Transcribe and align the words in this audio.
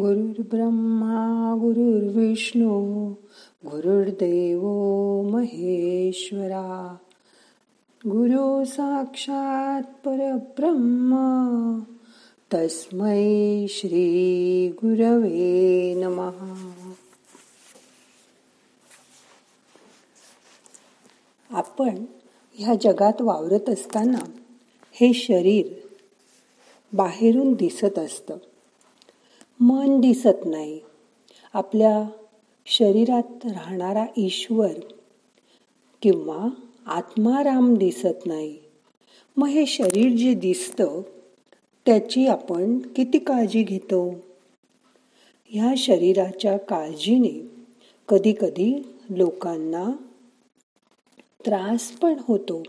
गुरुर्ब्रह्मा 0.00 1.54
गुरुर्विष्णू 1.60 3.10
गुरुर्देव 3.64 4.60
महेश्वरा. 5.22 6.96
गुरु 8.06 8.64
साक्षात 8.64 9.82
परब्रह्म 9.82 11.14
तस्मै 12.54 13.66
श्री 13.68 14.68
गुरवे 14.68 15.94
नमहा 15.94 16.92
आपण 21.50 22.04
ह्या 22.54 22.74
जगात 22.80 23.22
वावरत 23.22 23.68
असताना 23.68 24.30
हे 24.92 25.12
शरीर 25.12 25.66
बाहेरून 26.92 27.52
दिसत 27.52 27.98
असतं. 27.98 28.36
मन 29.60 30.00
दिसत 30.00 30.46
नाही. 30.46 30.80
आपल्या 31.52 32.08
शरीरात 32.66 33.46
राहणारा 33.46 34.06
ईश्वर 34.16 34.72
किंवा 36.02 36.48
आत्माराम 36.86 37.74
दिसत 37.74 38.26
नाही. 38.26 38.58
मग 39.36 39.48
हे 39.48 39.66
शरीर 39.66 40.16
जे 40.16 40.34
दिसतं 40.34 41.02
त्याची 41.86 42.26
आपण 42.26 42.78
किती 42.78 43.18
काळजी 43.18 43.62
घेतो? 43.62 44.14
ह्या 45.48 45.74
शरीराच्या 45.76 46.58
काळजीने 46.58 47.50
कधी 48.08 48.32
कधी 48.40 48.82
लोकांना 49.10 49.90
त्रास 51.46 51.90
पण 51.90 52.14
होतो. 52.28 52.62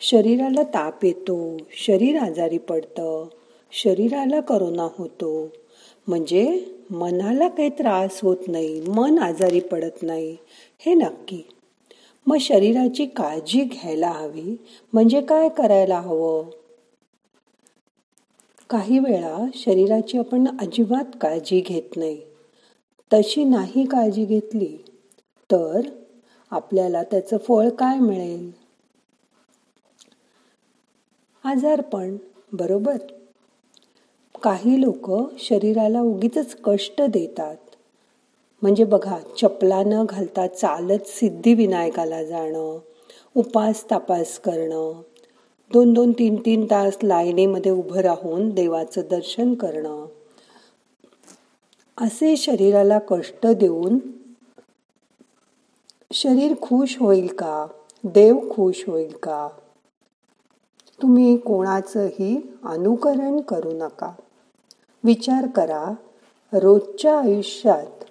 शरीराला 0.00 0.62
ताप 0.62 1.04
येतो 1.04 1.56
शरीर 1.70 2.18
आजारी 2.18 2.58
पडतं 2.58 3.28
शरीराला 3.72 4.40
करोना 4.40 4.88
होतो. 4.98 5.48
म्हणजे 6.10 6.64
मनाला 6.90 7.48
काही 7.48 7.70
त्रास 7.70 8.20
होत 8.22 8.36
नाही 8.48 8.80
मन 8.88 9.18
आजारी 9.18 9.60
पडत 9.60 10.02
नाही 10.02 10.36
हे 10.78 10.94
नक्की. 10.94 11.42
मग 12.26 12.36
शरीराची 12.40 13.06
काळजी 13.06 13.64
घ्यायला 13.64 14.08
हवी 14.08 14.56
म्हणजे 14.92 15.20
काय 15.20 15.48
करायला 15.48 16.00
हवं? 16.00 16.50
काही 18.70 18.98
वेळा 18.98 19.46
शरीराची 19.54 20.18
आपण 20.18 20.46
अजिबात 20.60 21.04
काळजी 21.20 21.60
घेत 21.60 21.96
नाही. 21.96 22.20
तशी 23.12 23.44
नाही 23.44 23.86
काळजी 23.86 24.24
घेतली 24.24 24.76
तर 25.50 25.80
आपल्याला 26.50 27.02
त्याचं 27.02 27.36
फळ 27.36 27.68
काय 27.68 27.98
मिळेल? 27.98 28.50
आजारपण 31.44 32.16
बरोबर? 32.52 32.96
काही 34.42 34.80
लोक 34.80 35.10
शरीराला 35.38 36.00
उगीच 36.00 36.56
कष्ट 36.64 37.02
देतात. 37.02 37.56
म्हणजे 38.62 38.84
बघा 38.84 39.18
चपला 39.38 39.82
न 39.82 40.04
घालता 40.04 40.46
चालत 40.46 40.98
सिद्धिविनायकाला 41.06 42.24
जाणं 42.24 42.78
उपास 43.36 43.90
तापास 43.90 44.38
करणं 44.38 45.00
दोन 45.72 45.92
दोन 45.92 46.12
तीन 46.12 46.36
तीन 46.46 46.64
तास 46.64 46.96
लाईनीमध्ये 47.02 47.72
उभं 47.72 48.00
राहून 48.00 48.50
देवाचं 48.50 49.00
दर्शन 49.10 49.54
करणं. 49.54 50.06
असे 51.98 52.36
शरीराला 52.36 52.98
कष्ट 52.98 53.46
देऊन 53.46 53.98
शरीर 56.12 56.54
खुश 56.62 56.96
होईल 57.00 57.26
का? 57.26 57.66
देव 58.04 58.38
खुश 58.50 58.84
होईल 58.86 59.12
का? 59.22 59.48
तुम्ही 61.02 61.36
कोणाचंही 61.36 62.52
अनुकरण 62.64 63.40
करू 63.40 63.72
नका. 63.72 64.12
विचार 65.04 65.46
करा 65.46 65.92
रोजच्या 66.52 67.18
आयुष्यात. 67.18 68.04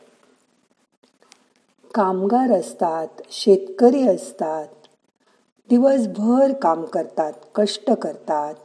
कामगार 1.94 2.52
असतात 2.52 3.08
शेतकरी 3.31 4.08
असतात 4.08 4.68
दिवसभर 5.69 6.53
काम 6.53 6.86
करतात 6.86 7.34
कष्ट 7.56 7.91
करतात 7.91 8.56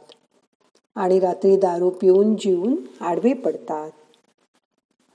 आणि 0.95 1.19
रात्री 1.19 1.57
दारू 1.57 1.89
पिऊन 1.89 2.35
जीवन 2.35 2.75
आडवे 3.01 3.33
पडतात. 3.33 3.91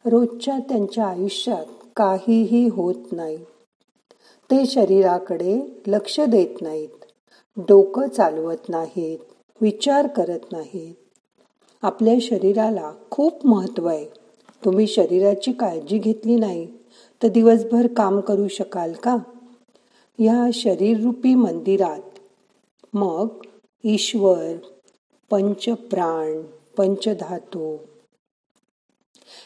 रोजच्या 0.04 0.58
त्यांच्या 0.58 1.06
आयुष्यात 1.06 1.64
काहीही 1.96 2.68
होत 2.68 3.12
नाही. 3.12 3.36
ते 4.50 4.66
शरीराकडे 4.66 5.82
लक्ष 5.86 6.20
देत 6.20 6.62
नाहीत 6.62 7.04
डोकं 7.56 8.08
चालवत 8.08 8.68
नाहीत 8.68 9.18
विचार 9.60 10.06
करत 10.06 10.52
नाहीत. 10.52 10.99
आपल्या 11.82 12.14
शरीराला 12.20 12.92
खूप 13.10 13.46
महत्त्व 13.46 13.86
आहे. 13.86 14.06
तुम्ही 14.64 14.86
शरीराची 14.86 15.52
काळजी 15.52 15.98
घेतली 15.98 16.34
नाही 16.34 16.66
तर 17.22 17.28
दिवसभर 17.28 17.86
काम 17.86 18.20
करू 18.20 18.48
शकाल 18.48 18.92
का? 18.92 19.16
या 20.18 20.50
शरीररूपी 20.52 21.34
मंदिरात 21.34 22.18
मग 22.94 23.28
ईश्वर 23.84 24.56
पंचप्राण 25.30 26.42
पंचधातू 26.76 27.76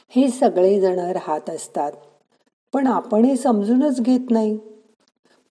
हे 0.09 0.28
सगळेजण 0.28 0.99
राहत 0.99 1.50
असतात. 1.50 1.93
पण 2.73 2.87
आपण 2.87 3.25
हे 3.25 3.37
समजूनच 3.37 4.00
घेत 4.00 4.31
नाही. 4.31 4.59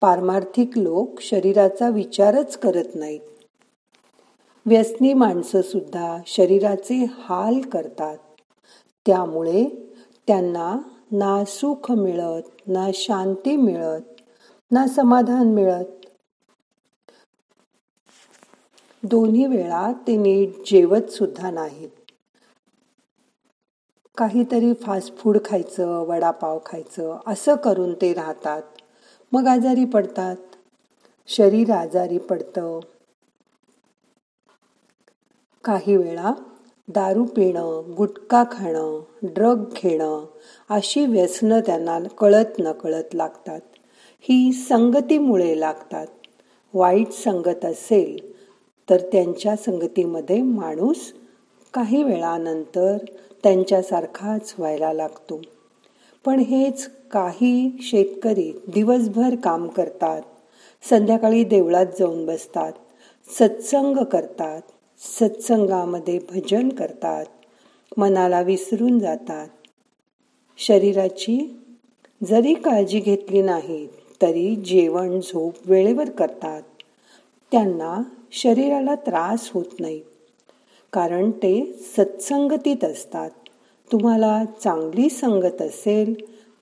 पारमार्थिक 0.02 0.78
लोक 0.78 1.22
शरीराचा 1.22 1.90
विचारच 1.90 2.58
करत 2.58 2.96
नाहीत. 2.96 3.20
व्यसनी 4.66 5.14
माणसंसुद्धा 5.14 6.18
शरीराचे 6.28 7.06
हाल 7.20 7.62
करतात. 7.62 8.18
त्यामुळे 9.06 9.64
त्यांना 10.28 10.78
ना 11.12 11.44
सुख 11.46 11.92
मिळत 11.92 12.42
ना 12.68 12.88
शांती 12.94 13.56
मिळत 13.56 14.22
ना 14.72 14.88
समाधान 14.88 15.54
मिळत. 15.54 15.86
दोन्ही 19.04 19.46
वेळा 19.46 19.92
ते 20.08 20.16
नीट 20.18 20.50
जेवत 20.66 21.12
सुद्धा 21.12 21.52
नाहीत 21.52 21.90
काहीतरी 24.18 24.74
फास्ट 24.74 25.18
फूड 25.18 25.38
खायचं 25.46 26.06
वडापाव 26.08 26.60
खायचं 26.66 27.18
असं 27.28 27.56
करून 27.56 27.94
ते 27.94 28.14
राहतात. 28.14 28.62
मग 29.32 29.48
आजारी 29.48 29.86
पडतात. 29.86 30.36
शरीर 31.28 31.72
आजारी 31.72 32.18
पडतं. 32.18 32.80
काही 35.64 35.98
वेळा 35.98 36.34
दारू 36.88 37.24
पिणं 37.26 37.94
गुटखा 37.98 38.44
खाणं 38.52 39.00
ड्रग 39.24 39.64
घेणं 39.84 40.26
अशी 40.70 41.06
व्यसनं 41.06 41.60
त्यांना 41.60 42.00
कळत 42.18 42.60
नकळत 42.60 43.16
लागतात. 43.16 43.60
ही 44.22 44.52
संगतीमुळे 44.52 45.60
लागतात. 45.60 46.08
वाईट 46.74 47.12
संगत 47.12 47.66
असेल 47.66 48.34
तर 48.90 48.98
त्यांच्या 48.98 49.56
संगतीमध्ये 49.56 50.42
माणूस 50.42 51.12
काही 51.74 52.04
वेळानंतर 52.04 52.98
त्यांच्यासारखाच 53.44 54.54
व्हायला 54.58 54.94
लागतो. 54.94 55.42
पण 56.26 56.40
हेच 56.40 56.90
काही 57.12 57.78
शेतकरी 57.82 58.52
दिवसभर 58.68 59.36
काम 59.44 59.68
करतात 59.68 60.22
संध्याकाळी 60.90 61.44
देवळात 61.44 61.86
जाऊन 62.00 62.26
बसतात 62.26 62.74
सत्संग 63.30 64.04
करतात 64.04 64.62
सत्संगामध्ये 65.04 66.20
भजन 66.20 66.70
करतात. 66.70 67.26
मनाला 67.98 68.42
विसरून 68.42 69.00
जातात. 69.00 69.48
शरीराची 70.58 71.38
जरी 72.24 72.54
काळजी 72.54 73.00
घेतली 73.00 73.42
नाही 73.42 73.88
तरी 74.22 74.56
जेवण 74.56 75.20
झोप 75.20 75.54
वेळेवर 75.66 76.10
करतात. 76.10 76.62
त्यांना 77.52 78.02
शरीराला 78.32 78.96
त्रास 78.96 79.50
होत 79.54 79.80
नाही. 79.80 80.02
कारण 80.94 81.32
ते 81.32 81.74
सत्संगतीत 81.98 82.84
असतात. 82.84 83.30
तुम्हाला 83.92 84.46
चांगली 84.64 85.10
संगत 85.10 85.62
असेल 85.62 86.14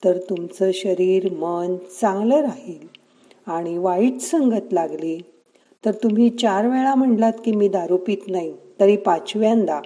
तर 0.03 0.17
तुमचं 0.17 0.71
शरीर 0.73 1.33
मन 1.33 1.75
चांगलं 2.01 2.41
राहील 2.41 2.87
आणि 3.47 3.77
वाईट 3.77 4.21
संगत 4.21 4.73
लागली 4.73 5.19
तर 5.85 5.91
तुम्ही 5.91 6.29
चार 6.29 6.67
वेळा 6.67 6.95
म्हणलात 6.95 7.33
की 7.45 7.51
मी 7.51 7.67
दारू 7.67 7.97
पित 7.97 8.17
नाही 8.27 8.55
तरी 8.79 8.97
पाचव्यांदा 8.97 9.81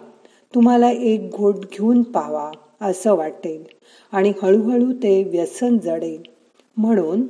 तुम्हाला 0.55 0.91
एक 0.91 1.29
घोट 1.31 1.55
घेऊन 1.55 2.01
पावा 2.01 2.51
असं 2.81 3.15
वाटेल. 3.15 3.63
आणि 4.11 4.33
हळूहळू 4.41 4.91
ते 4.93 5.23
व्यसन 5.23 5.77
जडेल. 5.77 6.21
म्हणून 6.77 7.25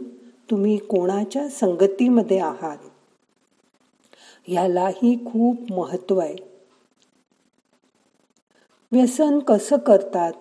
तुम्ही 0.51 0.77
कोणाच्या 0.77 1.49
संगतीमध्ये 1.49 2.39
आहात? 2.39 2.77
ह्यालाही 4.47 5.17
खूप 5.25 5.71
महत्त्व 5.71 6.19
आहे. 6.19 6.35
व्यसन 8.91 9.39
कसं 9.39 9.77
करतात? 9.77 10.33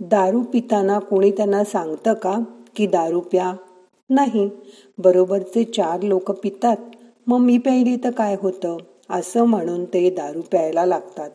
दारू 0.00 0.42
पिताना 0.42 0.98
कोणी 0.98 1.30
त्यांना 1.30 1.64
सांगतं 1.64 2.14
का 2.14 2.38
की 2.76 2.86
दारू 2.86 3.20
प्या? 3.20 3.52
नाही. 4.10 4.50
बरोबरचे 4.98 5.64
चार 5.64 6.02
लोक 6.02 6.30
पितात. 6.30 6.76
मग 7.28 7.38
मी 7.38 7.58
प्यायली 7.58 7.96
तर 7.96 8.10
काय 8.10 8.36
होतं? 8.42 8.76
असं 9.10 9.44
म्हणून 9.44 9.84
ते 9.84 10.10
दारू 10.10 10.40
प्यायला 10.40 10.86
लागतात. 10.86 11.30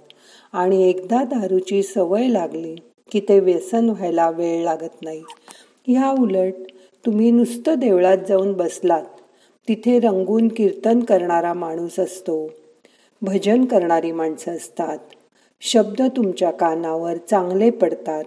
आणि 0.54 0.90
एकदा 0.90 1.24
दारूची 1.24 1.84
सवय 1.84 2.28
लागली 2.28 2.76
की 3.12 3.20
ते 3.20 3.40
व्यसन 3.40 3.90
व्हायला 3.90 4.30
वेळ 4.30 4.64
लागत 4.64 5.04
नाही. 5.04 5.24
ह्या 5.88 6.12
उलट 6.12 6.54
तुम्ही 7.06 7.32
नुसतं 7.32 7.74
देवळात 7.74 8.18
जाऊन 8.30 8.54
बसलात. 8.54 9.04
तिथे 9.68 10.00
रंगून 10.00 10.48
कीर्तन 10.48 11.00
करणारा 11.00 11.54
माणूस 11.54 12.00
असतो. 12.00 12.50
भजन 13.22 13.66
करणारी 13.66 14.12
माणसं 14.12 14.52
असतात. 14.52 14.98
शब्द 15.62 16.02
तुमच्या 16.02 16.52
कानावर 16.52 17.18
चांगले 17.18 17.70
पडतात. 17.70 18.24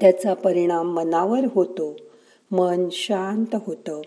त्याचा 0.00 0.34
परिणाम 0.34 0.92
मनावर 0.92 1.40
होतो. 1.54 1.96
मन 2.50 2.88
शांत 2.92 3.56
होतं. 3.66 4.00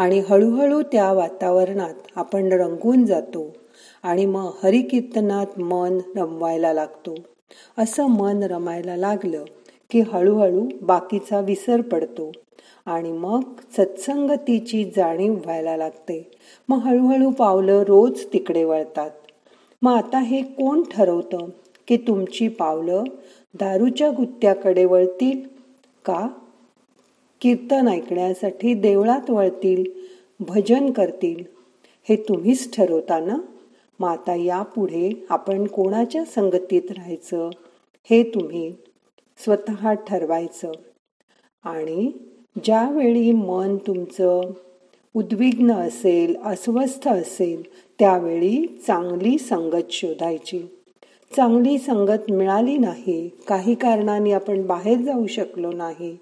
आणि 0.00 0.18
हळूहळू 0.18 0.82
त्या 0.82 1.12
वातावरणात 1.12 1.94
आपण 2.16 2.52
रंगून 2.52 3.06
जातो 3.06 3.56
आणि 4.02 4.26
मग 4.26 4.50
हरिकीर्तनात 4.62 5.60
मन 5.60 5.98
रमवायला 6.16 6.72
लागतो. 6.72 7.14
असं 7.78 8.06
मन 8.06 8.42
रमायला 8.42 8.96
लागलं 8.96 9.44
की 9.90 10.00
हळूहळू 10.00 10.68
बाकीचा 10.82 11.40
विसर 11.40 11.80
पडतो 11.80 12.32
आणि 12.86 13.12
मग 13.12 13.42
सत्संगतीची 13.72 14.84
जाणीव 14.96 15.32
व्हायला 15.32 15.76
लागते. 15.76 16.30
मग 16.68 16.78
हळूहळू 16.78 17.30
पावलं 17.30 17.82
रोज 17.82 18.24
तिकडे 18.32 18.64
वळतात. 18.64 19.10
मग 19.82 19.92
आता 19.92 20.18
हे 20.18 20.42
कोण 20.42 20.82
ठरवतं 20.82 21.38
की 21.88 21.96
तुमची 21.96 22.48
पावलं 22.48 23.04
दारूच्या 23.54 24.10
गुत्त्याकडे 24.10 24.84
वळतील? 24.84 25.40
का? 26.04 26.28
कीर्तन 27.40 27.88
ऐकण्यासाठी 27.88 28.74
देवळात 28.74 29.30
वळतील 29.30 29.84
भजन 30.40 30.90
करतील. 30.90 31.44
हे 32.08 32.16
तुम्हीच 32.16 32.76
ठरवता 32.76 33.20
ना? 33.20 33.38
मग 34.00 34.08
आता 34.08 34.34
यापुढे 34.34 35.26
आपण 35.28 35.66
कोणाच्या 35.66 36.24
संगतीत 36.24 36.82
राहायचं? 36.90 37.50
हे 38.10 38.22
तुम्ही 38.22 38.72
स्वतः 39.44 39.92
ठरवायचं. 39.92 40.72
आणि 41.64 42.12
ज्यावेळी 42.64 43.32
मन 43.32 43.76
तुमचं 43.76 44.40
उद्विग्न 45.14 45.72
असेल 45.72 46.36
अस्वस्थ 46.44 47.08
असेल 47.08 47.62
त्यावेळी 47.98 48.66
चांगली 48.86 49.38
संगत 49.38 49.90
शोधायची. 49.90 50.62
चांगली 51.36 51.78
संगत 51.78 52.30
मिळाली 52.30 52.76
नाही 52.78 53.30
काही 53.48 53.74
कारणाने 53.74 54.32
आपण 54.32 54.66
बाहेर 54.66 54.98
जाऊ 54.98 55.26
शकलो 55.26 55.72
नाही. 55.72 56.16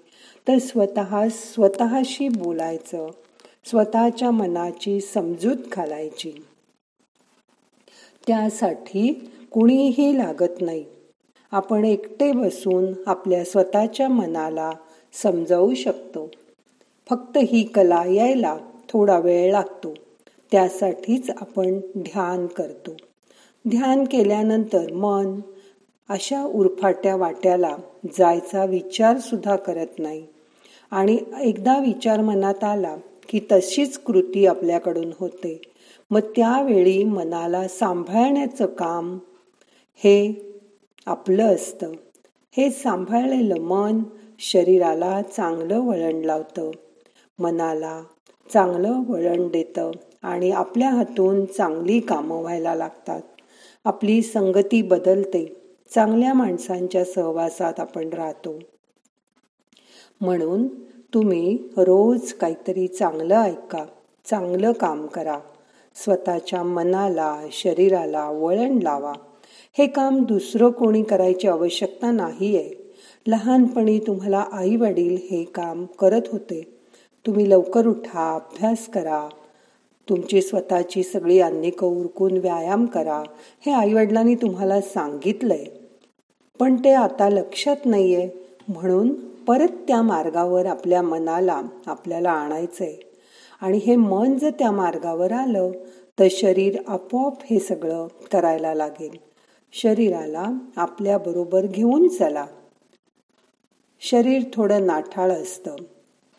तर 0.49 0.57
स्वतः 0.57 1.27
स्वतःशी 1.29 2.29
बोलायचं 2.29 3.07
स्वतःच्या 3.65 4.31
मनाची 4.31 5.01
समजूत 5.01 5.55
घालायची. 5.71 6.31
त्यासाठी 8.27 9.31
कुणीही 9.51 10.17
लागत 10.17 10.61
नाही. 10.61 10.85
आपण 11.51 11.85
एकटे 11.85 12.31
बसून 12.31 12.93
आपल्या 13.07 13.45
स्वतःच्या 13.45 14.09
मनाला 14.09 14.71
समजावू 15.13 15.73
शकतो. 15.73 16.31
फक्त 17.09 17.37
ही 17.37 17.63
कला 17.63 18.03
यायला 18.05 18.57
थोडा 18.89 19.19
वेळ 19.19 19.51
लागतो. 19.51 19.93
त्यासाठीच 20.51 21.29
आपण 21.29 21.79
ध्यान 21.97 22.47
करतो. 22.47 22.91
ध्यान 23.69 24.03
केल्यानंतर 24.03 24.93
मन 24.93 25.39
अशा 26.09 26.43
उरफाट्या 26.43 27.15
वाट्याला 27.15 27.77
जायचा 28.17 28.65
विचार 28.65 29.17
सुद्धा 29.17 29.55
करत 29.55 29.99
नाही. 29.99 30.27
आणि 30.91 31.17
एकदा 31.41 31.79
विचार 31.79 32.21
मनात 32.21 32.63
आला 32.63 32.95
की 33.29 33.39
तशीच 33.51 33.97
कृती 33.97 34.45
आपल्याकडून 34.45 35.11
होते. 35.19 35.61
मग 36.11 36.19
त्यावेळी 36.19 37.03
मनाला 37.03 37.67
सांभाळण्याचं 37.67 38.65
काम 38.65 39.17
हे 39.95 40.45
आपलं 41.05 41.55
असतं. 41.55 41.91
हे 42.57 42.69
सांभाळलेलं 42.69 43.59
मन 43.59 44.03
शरीराला 44.39 45.21
चांगलं 45.21 45.79
वळण 45.79 46.15
लावतं. 46.15 46.71
मनाला 47.39 48.03
चांगलं 48.53 49.01
वळण 49.07 49.47
देतं 49.47 49.91
आणि 50.23 50.51
आपल्या 50.51 50.89
हातून 50.89 51.45
चांगली 51.45 51.99
कामं 51.99 52.41
व्हायला 52.41 52.75
लागतात. 52.75 53.21
आपली 53.85 54.21
संगती 54.21 54.81
बदलते. 54.81 55.55
चांगल्या 55.95 56.33
माणसांच्या 56.33 57.05
सहवासात 57.05 57.79
आपण 57.79 58.09
राहतो. 58.09 58.59
म्हणून 60.21 60.67
तुम्ही 61.13 61.57
रोज 61.77 62.33
काहीतरी 62.33 62.87
चांगलं 62.87 63.35
ऐका 63.35 63.85
चांगलं 64.29 64.71
काम 64.71 65.07
करा. 65.07 65.39
स्वतःच्या 65.95 66.63
मनाला 66.63 67.41
शरीराला 67.51 68.29
वळण 68.29 68.79
लावा. 68.81 69.13
हे 69.77 69.87
काम 69.87 70.23
दुसरं 70.23 70.69
कोणी 70.69 71.03
करायची 71.03 71.47
आवश्यकता 71.47 72.11
नाही 72.11 72.57
आहे 72.57 72.93
लहानपणी 73.27 73.99
तुम्हाला 73.99 74.45
आई 74.51 74.75
वडील 74.75 75.17
हे 75.31 75.43
काम 75.43 75.85
करत 75.85 76.21
होते. 76.31 76.77
तुम्ही 77.25 77.49
लवकर 77.49 77.87
उठा 77.87 78.35
अभ्यास 78.35 78.87
करा. 78.87 79.29
तुमची 80.09 80.41
स्वतःची 80.41 81.03
सगळी 81.03 81.39
अन्निकं 81.39 81.87
उरकून 81.87 82.37
व्यायाम 82.37 82.85
करा 82.85 83.23
हे 83.65 83.71
आई 83.71 83.93
वडिलांनी 83.93 84.35
तुम्हाला 84.35 84.81
सांगितलंय. 84.81 85.65
पण 86.59 86.75
ते 86.75 86.93
आता 86.93 87.29
लक्षात 87.29 87.75
नाहीये. 87.85 88.29
म्हणून 88.67 89.28
परत 89.47 89.67
त्या 89.67 90.01
मार्गावर 90.01 90.65
आपल्या 90.65 91.01
मनाला 91.01 91.61
आपल्याला 91.85 92.31
आणायचंय. 92.31 92.95
आणि 93.61 93.77
हे 93.77 93.95
मन 93.95 94.37
जर 94.37 94.49
त्या 94.49 94.71
मार्गावर 94.71 95.31
आलं 95.31 95.71
तर 96.19 96.27
शरीर 96.31 96.81
आपोआप 96.87 97.33
हे 97.43 97.59
सगळं 97.59 98.07
करायला 98.31 98.73
लागेल. 98.73 99.17
शरीराला 99.73 100.45
आपल्या 100.75 101.17
बरोबर 101.17 101.65
घेऊन 101.65 102.07
चला. 102.07 102.45
शरीर 104.01 104.43
थोडं 104.53 104.85
नाठाळ 104.85 105.31
असतं. 105.31 105.75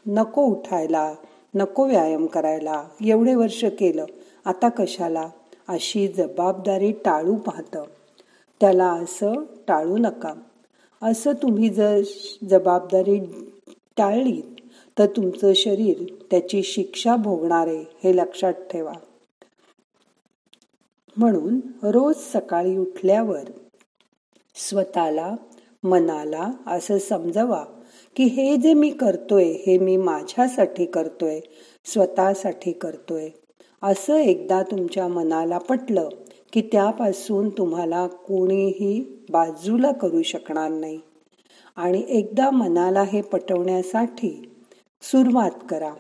नको 0.07 0.43
उठायला 0.43 1.15
नको 1.55 1.85
व्यायाम 1.85 2.27
करायला 2.27 2.85
एवढे 3.05 3.35
वर्ष 3.35 3.65
केलं 3.65 4.05
आता 4.45 4.69
कशाला? 4.69 5.29
अशी 5.69 6.09
जबाबदारी 6.09 6.93
टाळू 6.93 7.35
पाहतं. 7.35 7.85
त्याला 8.61 8.93
असं 8.93 9.33
टाळू 9.69 9.97
नका. 9.99 10.35
असं 11.03 11.33
तुम्ही 11.33 11.69
जर 11.69 12.01
जबाबदारी 12.51 13.19
टाळली 13.97 14.41
तर 14.99 15.07
तुमचं 15.07 15.53
शरीर 15.55 16.05
त्याची 16.31 16.63
शिक्षा 16.63 17.17
भोगणारे 17.17 17.79
हे 18.05 18.17
लक्षात 18.17 18.53
ठेवा. 18.53 18.93
म्हणून 21.17 21.61
रोज 21.83 22.15
सकाळी 22.17 22.77
उठल्यावर 22.77 23.51
स्वतःला 24.55 25.37
मनाला 25.83 26.51
असं 26.67 26.99
समजवा 26.99 27.65
की 28.17 28.25
हे 28.25 28.57
जे 28.57 28.75
मी 28.75 28.91
करतोय 28.91 29.45
हे 29.45 29.79
मी 29.79 29.97
माझ्यासाठी 29.97 30.87
करतोय 30.87 31.41
स्वतःसाठी 31.85 32.73
करतोय 32.73 33.29
असं 33.83 34.17
एकदा 34.17 34.63
तुमच्या 34.63 35.09
मनाला 35.09 35.59
पटलं 35.59 36.09
की 36.53 36.61
त्यापासून 36.61 37.49
तुम्हाला 37.49 38.07
कोणीही 38.07 39.25
बाजूला 39.31 39.93
करू 39.93 40.23
शकणार 40.23 40.71
नाही. 40.71 41.01
आणि 41.77 42.05
एकदा 42.09 42.51
मनाला 42.51 43.03
हे 43.03 43.23
पटवण्यासाठी 43.23 44.51
सुरुवात 45.03 45.51
करा. 45.71 45.95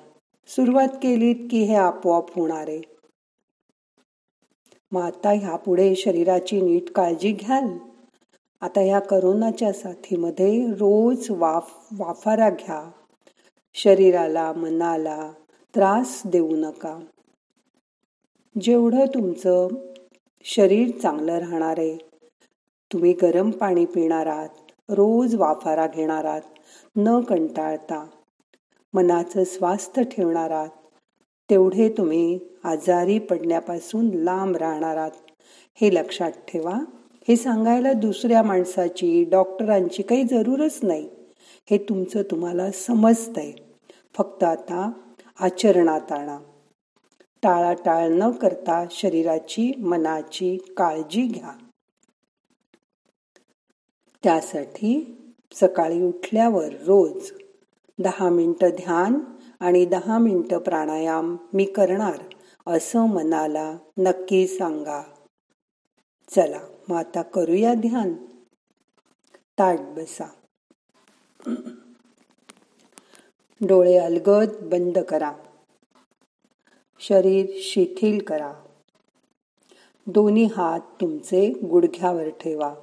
सुरुवात 0.46 0.88
केलीत 0.88 1.48
की 1.50 1.62
हे 1.62 1.74
आपोआप 1.74 2.38
होणार 2.38 2.68
आहे. 2.68 2.80
मग 4.92 5.02
आता 5.02 5.30
ह्यापुढे 5.30 5.94
शरीराची 5.94 6.60
नीट 6.60 6.90
काळजी 6.90 7.32
घ्याल. 7.32 7.78
आता 8.60 8.80
ह्या 8.80 9.00
करोनाच्या 9.00 9.72
साथीमध्ये 9.72 10.66
रोज 10.66 11.26
वाफ 11.30 11.74
वाफारा 11.98 12.50
घ्या. 12.50 12.90
शरीराला 13.74 14.52
मनाला 14.52 15.32
त्रास 15.74 16.22
देऊ 16.26 16.56
नका. 16.56 16.98
जेवढं 18.60 19.06
तुमचं 19.06 19.68
शरीर 20.44 20.90
चांगलं 21.02 21.38
राहणार 21.38 21.78
आहे. 21.78 21.98
तुम्ही 22.92 23.12
गरम 23.12 23.50
पाणी 23.50 23.84
पिणार 23.84 24.26
आहात 24.26 24.48
रोज 24.88 25.34
वाफारा 25.34 25.86
घेणार 25.86 26.24
आहात 26.24 26.40
न 26.96 27.20
कंटाळता. 27.20 28.06
मनाचं 28.94 29.44
स्वास्थ्य 29.44 30.02
ठेवणार 30.02 30.50
आहात. 30.50 30.68
तेवढे 31.50 31.88
तुम्ही 31.88 32.38
आजारी 32.64 33.18
पडण्यापासून 33.18 34.10
लांब 34.14 34.56
राहणार 34.56 34.96
आहात. 34.96 35.10
हे 35.80 35.94
लक्षात 35.94 36.30
ठेवा. 36.30 36.78
हे 37.28 37.36
सांगायला 37.36 37.92
दुसऱ्या 37.92 38.42
माणसाची 38.42 39.24
डॉक्टरांची 39.24 40.02
काही 40.02 40.24
जरूरच 40.24 40.80
नाही. 40.82 41.08
हे 41.70 41.78
तुमचं 41.78 42.22
तुम्हाला 42.22 42.70
समजतंय. 42.70 43.52
फक्त 44.16 44.44
आता 44.44 44.92
आचरणात 45.40 46.12
आणा. 46.12 46.38
टाळाटाळ 47.42 48.08
न 48.08 48.30
करता 48.30 48.84
शरीराची 48.90 49.74
मनाची 49.74 50.56
काळजी 50.76 51.22
घ्या. 51.22 51.52
त्यासाठी 54.22 55.16
सकाळी 55.54 56.02
उठल्यावर 56.02 56.68
रोज 56.68 57.32
दहा 57.98 58.28
मिनटं 58.28 58.68
ध्यान 58.68 59.18
आणि 59.60 59.86
दहा 59.86 60.18
मिनटं 60.18 60.58
प्राणायाम 60.58 61.36
मी 61.54 61.64
करणार 61.64 62.18
असं 62.66 63.08
मनाला 63.08 63.76
नक्की 63.98 64.46
सांगा. 64.46 65.02
चला 66.28 66.60
मग 66.88 66.96
आता 66.96 67.22
करूया 67.22 67.74
ध्यान. 67.74 68.14
ताट 69.58 69.78
बसा. 69.80 70.24
डोळे 73.60 73.98
अलगद 73.98 74.48
बंद 74.62 74.98
करा. 74.98 75.32
शरीर 77.00 77.46
शिथिल 77.54 78.24
करा. 78.24 78.64
दोन्ही 80.06 80.44
हात 80.44 80.80
तुमचे 80.80 81.50
गुडघ्यावर 81.50 82.28
ठेवा. 82.28 82.74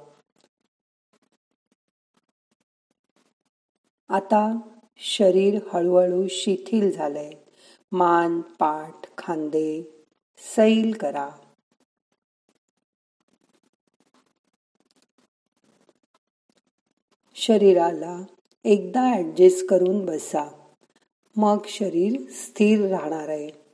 आता 4.08 4.58
शरीर 4.96 5.58
हळूहळू 5.72 6.26
शिथिल 6.30 6.92
झालंय. 6.92 7.30
मान 7.92 8.40
पाठ 8.40 9.16
खांदे 9.18 10.04
सैल 10.38 10.96
करा. 11.00 11.30
शरीराला 17.34 18.22
एकदा 18.64 19.18
ऍडजस्ट 19.18 19.66
करून 19.68 20.06
बसा. 20.06 20.72
मग 21.36 21.58
शरीर 21.68 22.30
स्थिर 22.30 22.88
राहणार 22.88 23.28
आहे. 23.28 23.67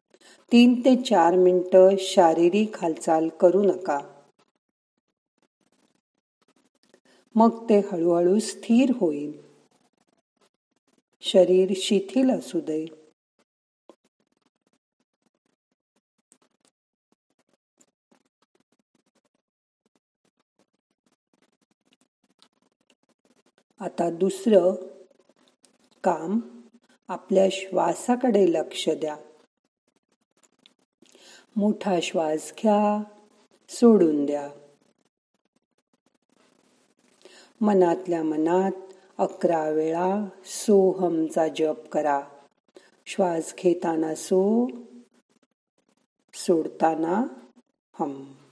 तीन 0.52 0.80
ते 0.84 1.02
चार 1.02 1.36
मिनटं 1.36 1.96
शारीरिक 1.98 2.76
हालचाल 2.76 3.28
करू 3.28 3.62
नका. 3.62 4.00
मग 7.34 7.68
ते 7.68 7.78
हळूहळू 7.78 8.38
स्थिर 8.38 8.92
होईल. 9.00 9.42
शरीर 11.20 11.72
शिथिल 11.76 12.30
असू 12.30 12.60
दे. 12.60 12.86
आता 23.80 24.10
दुसरं 24.10 24.74
काम 26.04 26.40
आपल्या 27.08 27.46
श्वासाकडे 27.52 28.52
लक्ष 28.52 28.88
द्या. 28.88 29.16
मोठा 31.56 32.00
श्वास 32.02 32.52
घ्या 32.62 33.02
सोडून 33.68 34.26
द्या. 34.26 34.50
मनातल्या 37.60 38.22
मनात 38.22 38.72
अकरा 39.18 39.70
वेळा 39.70 40.24
सोहमचा 40.44 41.48
जप 41.48 41.88
करा. 41.92 42.20
श्वास 43.06 43.54
घेताना 43.58 44.14
सो 44.14 44.66
सोडताना 46.34 47.24
हम. 47.94 48.43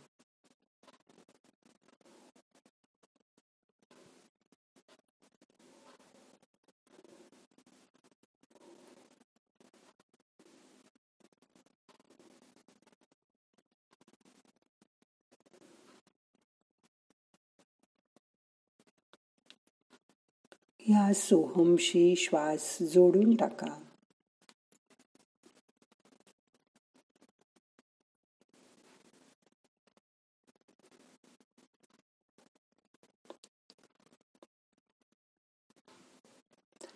या 20.89 21.12
सोहमशी 21.15 22.17
श्वास 22.17 22.79
जोडून 22.83 23.37
टाका. 23.37 23.79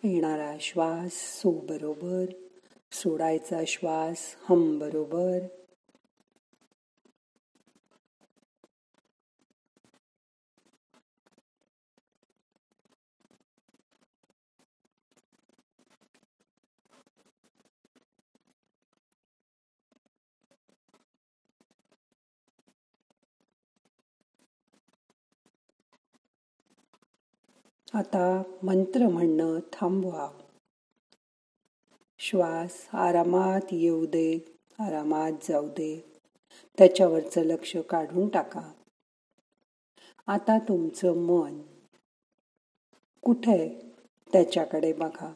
येणारा 0.03 0.57
श्वास 0.59 1.13
सो 1.13 1.51
बरोबर 1.51 2.25
सोडायचा 2.91 3.59
श्वास 3.67 4.35
हम 4.49 4.79
बरोबर. 4.79 5.39
आता 27.93 28.43
मंत्र 28.63 29.07
म्हणणं 29.09 29.59
थांबवा. 29.73 30.31
श्वास 32.19 32.87
आरामात 32.93 33.61
येऊ 33.71 34.05
दे 34.05 34.55
आरामात 34.79 35.31
जाऊ 35.49 35.67
दे. 35.67 36.19
त्याच्यावरचं 36.77 37.41
लक्ष 37.41 37.77
काढून 37.77 38.27
टाका. 38.27 38.71
आता 40.27 40.59
तुमचं 40.59 41.17
मन 41.17 41.61
कुठे? 43.21 43.91
त्याच्याकडे 44.33 44.93
बघा. 44.93 45.33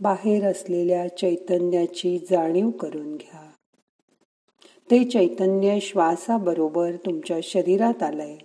बाहेर 0.00 0.50
असलेल्या 0.50 1.16
चैतन्याची 1.16 2.18
जाणीव 2.18 2.70
करून 2.70 3.16
घ्या. 3.16 3.52
ते 4.90 5.10
चैतन्य 5.10 5.80
श्वासाबरोबर 5.80 6.96
तुमच्या 6.96 7.38
शरीरात 7.42 8.02
आलंय. 8.02 8.38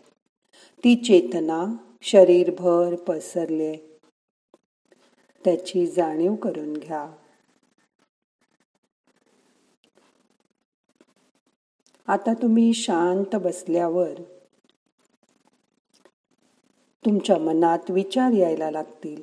ती 0.88 0.96
चेतना 0.96 1.76
शरीरभर 2.02 2.96
पसरले. 2.96 4.00
त्याची 5.46 5.88
जाणीव 5.88 6.36
करून 6.36 6.74
घ्या. 6.74 7.16
आता 12.08 12.34
तुम्ही 12.34 12.74
शांत 12.74 13.36
बसल्यावर 13.36 14.22
तुमच्या 17.06 17.38
मनात 17.38 17.92
विचार 17.92 18.32
यायला 18.32 18.72
लागतील. 18.72 19.22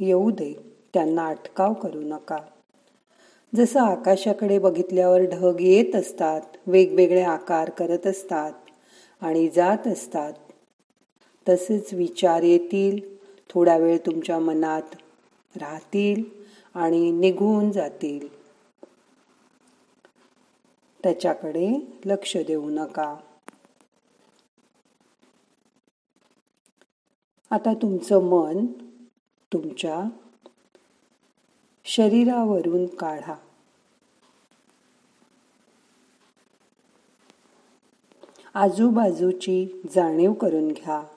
येऊ 0.00 0.30
दे 0.30 0.52
त्यांना 0.94 1.26
अटकाव 1.26 1.72
करू 1.72 2.00
नका. 2.00 2.38
जसं 3.54 3.80
आकाशाकडे 3.80 4.58
बघितल्यावर 4.58 5.20
ढग 5.20 5.56
येत 5.60 5.96
असतात 5.96 6.40
वेगवेगळे 6.66 7.22
आकार 7.22 7.70
करत 7.70 8.06
असतात 8.06 8.52
आणि 9.20 9.48
जात 9.48 9.86
असतात 9.86 10.32
तसेच 11.48 11.94
विचार 11.94 12.42
येतील 12.42 13.16
थोडा 13.50 13.76
वेळ 13.76 13.98
तुमच्या 13.98 14.38
मनात 14.38 14.82
राहतील 15.56 16.24
आणि 16.74 17.10
निघून 17.10 17.72
जातील. 17.72 18.28
त्याच्याकडे 21.02 21.92
लक्ष 22.04 22.36
देऊ 22.36 22.70
नका. 22.70 23.16
आता 27.50 27.74
तुमचं 27.74 28.22
मन 28.22 28.66
तुमच्या 29.52 30.04
शरीरावरून 31.84 32.86
काढा. 32.86 33.34
आजूबाजूची 38.54 39.82
जाणीव 39.94 40.32
करून 40.32 40.68
घ्या. 40.68 41.15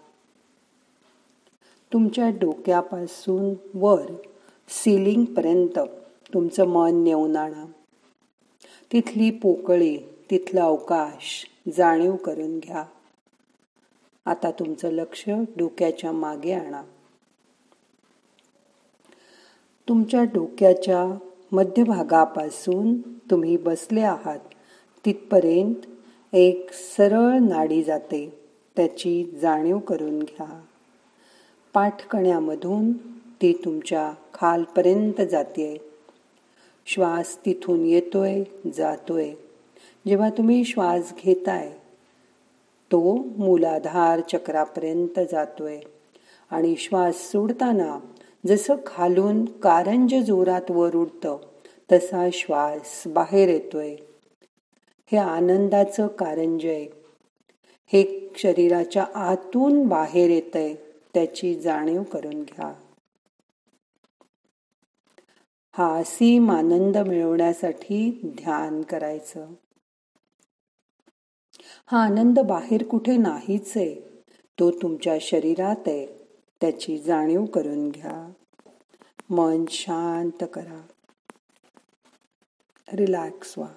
तुमच्या 1.93 2.29
डोक्यापासून 2.29 3.53
वर 3.73 4.11
सिलिंगपर्यंत 4.69 5.79
तुमचं 6.33 6.65
मन 6.65 7.03
नेऊन 7.03 7.35
आणा. 7.35 7.65
तिथली 8.93 9.31
पोकळी 9.31 9.97
तिथला 9.97 10.63
अवकाश 10.63 11.45
जाणीव 11.77 12.15
करून 12.15 12.59
घ्या. 12.59 12.83
आता 14.25 14.51
तुमचं 14.51 14.91
लक्ष 14.91 15.29
डोक्याच्या 15.57 16.11
मागे 16.11 16.53
आणा. 16.53 16.81
तुमच्या 19.89 20.23
डोक्याच्या 20.23 21.17
मध्यभागापासून 21.51 23.01
तुम्ही 23.01 23.57
बसले 23.57 24.01
आहात 24.01 24.39
तिथपर्यंत 25.05 25.75
एक 26.33 26.73
सरळ 26.73 27.37
नाडी 27.37 27.83
जाते 27.83 28.39
त्याची 28.75 29.39
जाणीव 29.41 29.79
करून 29.79 30.19
घ्या. 30.19 30.61
पाठकण्यामधून 31.73 32.93
ती 33.41 33.61
तुमच्या 33.65 34.13
खालपर्यंत 34.33 35.21
जाते. 35.21 35.77
श्वास 36.85 37.45
तिथून 37.45 37.85
येतोय 37.85 38.43
जातोय. 38.73 39.31
जेव्हा 40.07 40.29
तुम्ही 40.29 40.63
श्वास 40.63 41.13
घेताय 41.23 41.69
तो 42.91 43.17
मूलाधार 43.37 44.19
चक्रापर्यंत 44.19 45.19
जातोय. 45.31 45.79
आणि 46.49 46.75
श्वास 46.77 47.31
सोडताना 47.31 47.99
जसं 48.47 48.75
खालून 48.85 49.45
कारंज 49.45 50.15
जोरात 50.15 50.71
वर 50.71 50.95
उडतं 50.95 51.37
तसा 51.91 52.29
श्वास 52.33 53.03
बाहेर 53.07 53.49
येतोय. 53.49 53.95
हे 55.11 55.17
आनंदाचं 55.17 56.07
कारंज 56.07 56.65
आहे. 56.65 56.83
हे 57.87 58.31
शरीराच्या 58.37 59.05
आतून 59.15 59.87
बाहेर 59.87 60.29
येतंय. 60.29 60.75
त्याची 61.13 61.59
जाणीव 61.59 62.03
करून 62.03 62.43
घ्या. 62.43 62.73
हा 65.71 65.99
असीम 65.99 66.51
आनंद 66.51 66.97
मिळवण्यासाठी 66.97 68.21
ध्यान 68.25 68.81
करायचं. 68.81 69.53
हा 71.85 72.03
आनंद 72.03 72.39
बाहेर 72.39 72.83
कुठे 72.83 73.17
नाहीच 73.17 73.73
आहे. 73.75 73.95
तो 74.59 74.71
तुमच्या 74.71 75.17
शरीरात 75.21 75.87
आहे. 75.87 76.05
त्याची 76.61 76.99
जाणीव 76.99 77.45
करून 77.45 77.89
घ्या. 77.89 78.31
मन 79.29 79.65
शांत 79.69 80.43
करा. 80.53 80.81
रिलॅक्स 82.93 83.57
व्हा. 83.57 83.73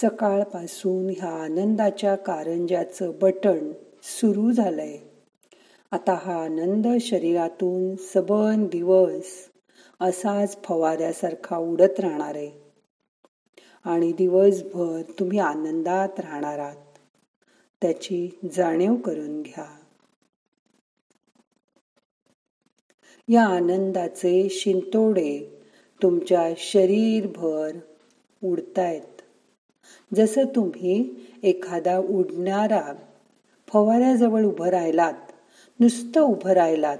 सकाळपासून 0.00 1.10
ह्या 1.10 1.30
आनंदाच्या 1.30 2.16
कारंज्याचं 2.16 3.12
बटण 3.22 3.72
सुरू 4.02 4.52
झालंय. 4.52 4.98
आता 5.90 6.18
हा 6.22 6.44
आनंद 6.44 6.86
शरीरातून 7.00 7.96
सबन 7.96 8.66
दिवस 8.66 9.24
असाच 10.00 10.56
फवाऱ्यासारखा 10.64 11.56
उडत 11.56 12.00
राहणार 12.00 12.34
आहे. 12.34 12.50
आणि 13.84 14.12
दिवसभर 14.12 15.02
तुम्ही 15.18 15.38
आनंदात 15.38 16.20
राहणार 16.20 16.58
आहात. 16.58 16.98
त्याची 17.82 18.38
जाणीव 18.52 18.94
करून 18.94 19.42
घ्या. 19.42 19.76
या 23.28 23.46
आनंदाचे 23.46 24.48
शिंतोडे 24.50 25.60
तुमच्या 26.02 26.54
शरीरभर 26.56 27.70
उडतायत. 28.44 29.21
जसं 30.14 30.44
तुम्ही 30.44 31.14
एखादा 31.42 31.98
उडणारा 31.98 32.94
फवाऱ्याजवळ 33.68 34.44
उभं 34.44 34.66
राहिलात 34.66 35.32
नुसतं 35.80 36.20
उभं 36.20 36.50
राहिलात 36.50 36.98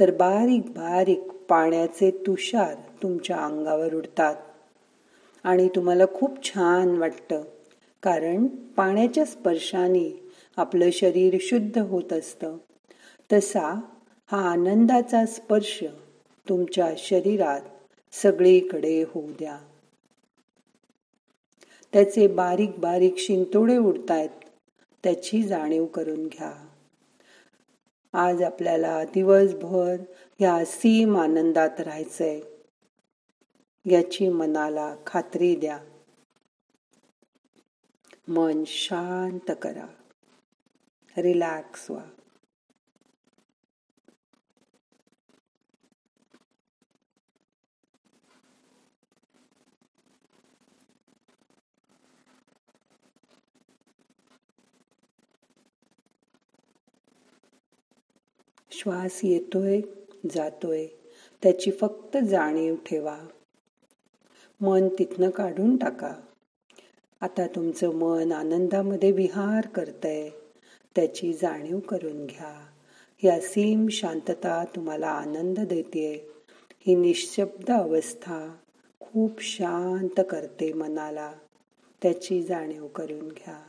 तर 0.00 0.10
बारीक 0.10 0.62
बारीक 0.66 1.20
पाण्याचे 1.48 2.10
तुषार 2.10 2.74
तुमच्या 3.02 3.36
अंगावर 3.36 3.94
उडतात. 3.94 4.36
आणि 5.44 5.68
तुम्हाला 5.68 6.04
खूप 6.14 6.44
छान 6.44 6.88
वाटतं 6.88 7.42
कारण 8.02 8.46
पाण्याच्या 8.46 9.24
स्पर्शाने 9.24 10.30
आपलं 10.56 10.90
शरीर 10.92 11.36
शुद्ध 11.40 11.78
होत 11.78 12.12
असतं. 12.12 12.56
तसा 13.32 13.80
हा 14.32 14.50
आनंदाचा 14.50 15.26
स्पर्श 15.26 15.84
तुमच्या 16.48 16.90
शरीरात 16.98 17.60
सगळीकडे 18.12 19.02
होऊ 19.02 19.28
द्या. 19.28 19.58
त्याचे 21.94 22.26
बारीक 22.26 22.70
बारीक 22.78 23.14
शिंतोडे 23.18 23.76
उडतायत. 23.76 24.28
त्याची 25.04 25.42
जाणीव 25.42 25.86
करून 25.86 26.26
घ्या. 26.26 26.68
आज 28.12 28.42
आपल्याला 28.42 29.04
दिवसभर 29.04 29.96
या 30.40 30.64
सीम 30.64 31.16
आनंदात 31.16 31.80
राहायचंय. 31.80 32.40
याची 33.90 34.28
मनाला 34.28 34.96
खात्री 35.06 35.56
द्या. 35.56 35.78
मन 38.28 38.64
शांत 38.66 39.52
करा. 39.62 39.86
रिलॅक्स 41.16 41.90
व्हा. 41.90 42.04
श्वास 58.78 59.20
येतोय 59.22 59.80
जातोय. 60.30 60.86
त्याची 61.42 61.70
फक्त 61.70 62.16
जाणीव 62.16 62.74
ठेवा. 62.86 63.18
मन 64.60 64.88
तिथनं 64.98 65.30
काढून 65.30 65.76
टाका. 65.76 66.14
आता 67.20 67.46
तुमचं 67.46 67.94
मन 67.94 68.32
आनंदामध्ये 68.32 69.10
विहार 69.10 69.66
करतंय. 69.66 70.30
त्याची 70.96 71.32
जाणीव 71.32 71.78
करून 71.78 72.26
घ्या. 72.26 72.66
ही 73.22 73.28
असीम 73.28 73.88
शांतता 73.88 74.64
तुम्हाला 74.64 75.08
आनंद 75.08 75.60
देते 75.60 76.30
ही 76.86 76.94
निशब्द 76.94 77.70
अवस्था 77.70 78.56
खूप 79.00 79.42
शांत 79.42 80.20
करते 80.30 80.72
मनाला. 80.72 81.32
त्याची 82.02 82.42
जाणीव 82.42 82.86
करून 82.86 83.28
घ्या. 83.28 83.62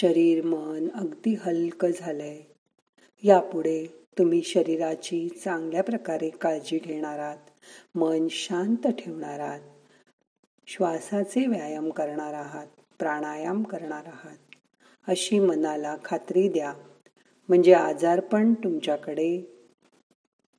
शरीर 0.00 0.44
मन 0.44 0.88
अगदी 0.94 1.34
हलकं 1.34 1.90
झालंय. 1.90 2.42
यापुढे 3.22 3.86
तुम्ही 4.18 4.42
शरीराची 4.42 5.28
चांगल्या 5.28 5.82
प्रकारे 5.82 6.30
काळजी 6.30 6.78
घेणार 6.78 7.18
आहात 7.18 7.38
मन 7.94 8.26
शांत 8.30 8.86
ठेवणार 8.86 9.40
आहात 9.40 9.60
श्वासाचे 10.66 11.46
व्यायाम 11.46 11.90
करणार 11.90 12.34
आहात 12.34 12.66
प्राणायाम 12.98 13.62
करणार 13.62 14.06
आहात. 14.06 14.36
अशी 15.08 15.38
मनाला 15.38 15.96
खात्री 16.04 16.48
द्या. 16.48 16.74
म्हणजे 17.48 17.72
आजारपण 17.72 18.54
तुमच्याकडे 18.54 19.46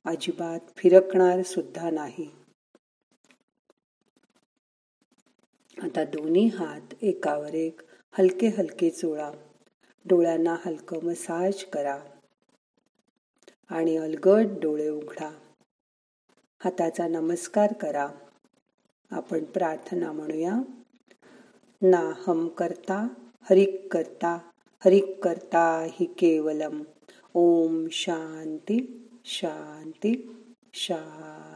अजिबात 0.04 0.60
फिरकणार 0.76 1.42
सुद्धा 1.42 1.90
नाही. 1.90 2.30
आता 5.82 6.04
दोन्ही 6.04 6.46
हात 6.46 6.94
एकावर 7.02 7.54
एक 7.54 7.80
हलके 8.18 8.48
हलके 8.48 8.90
चोळा. 8.90 9.32
डोळ्यांना 10.04 10.56
हलकं 10.66 11.02
मसाज 11.02 11.64
करा. 11.64 11.98
आणि 13.70 13.96
अलगट 13.96 14.46
डोळे 14.62 14.88
उघडा. 14.88 15.30
हाताचा 16.64 17.08
नमस्कार 17.08 17.72
करा. 17.72 18.08
आपण 19.10 19.44
प्रार्थना 19.44 20.12
म्हणूया. 20.12 20.54
ना 21.82 22.12
हम 22.26 22.48
करता 22.48 23.08
हरिक 23.50 23.92
करता 23.92 24.50
हरिक 24.84 25.24
करता 25.24 25.86
हि 25.90 26.04
केवलम. 26.04 26.82
ओम 27.34 27.86
शांती 27.92 29.08
शांती 29.24 30.36
शांती. 30.74 31.51